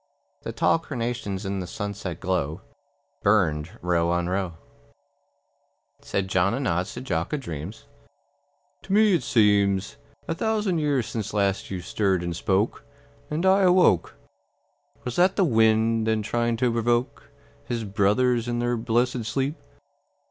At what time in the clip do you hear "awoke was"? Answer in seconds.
13.61-15.17